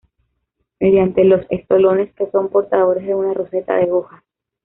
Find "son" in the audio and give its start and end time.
2.31-2.49